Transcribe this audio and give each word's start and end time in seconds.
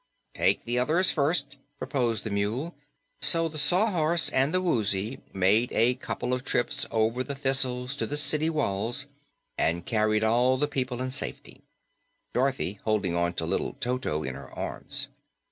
"Take 0.33 0.65
the 0.65 0.79
others 0.79 1.11
first," 1.11 1.57
proposed 1.77 2.23
the 2.23 2.31
Mule. 2.31 2.73
So 3.21 3.47
the 3.47 3.59
Sawhorse 3.59 4.29
and 4.31 4.51
the 4.51 4.59
Woozy 4.59 5.19
made 5.31 5.71
a 5.73 5.93
couple 5.93 6.33
of 6.33 6.43
trips 6.43 6.87
over 6.89 7.23
the 7.23 7.35
thistles 7.35 7.95
to 7.97 8.07
the 8.07 8.17
city 8.17 8.49
walls 8.49 9.05
and 9.59 9.85
carried 9.85 10.23
all 10.23 10.57
the 10.57 10.67
people 10.67 11.03
in 11.03 11.11
safety, 11.11 11.61
Dorothy 12.33 12.79
holding 12.83 13.13
little 13.15 13.73
Toto 13.73 14.23
in 14.23 14.33
her 14.33 14.49
arms. 14.51 15.07